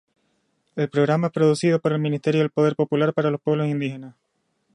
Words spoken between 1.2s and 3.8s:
es conducido por el Ministerio del Poder Popular para los Pueblos